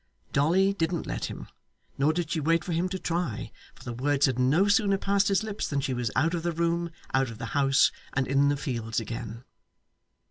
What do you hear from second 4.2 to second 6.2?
had no sooner passed his lips than she was